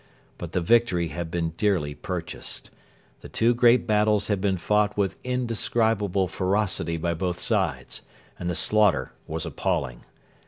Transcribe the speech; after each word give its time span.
But 0.39 0.53
the 0.53 0.61
victory 0.61 1.09
had 1.09 1.29
been 1.29 1.51
dearly 1.57 1.93
purchased. 1.93 2.71
The 3.19 3.29
two 3.29 3.53
great 3.53 3.85
battles 3.85 4.29
had 4.29 4.41
been 4.41 4.57
fought 4.57 4.97
with 4.97 5.15
indescribable 5.23 6.27
ferocity 6.27 6.97
by 6.97 7.13
both 7.13 7.39
sides, 7.39 8.01
and 8.39 8.49
the 8.49 8.55
slaughter 8.55 9.11
was 9.27 9.45
appalling. 9.45 10.01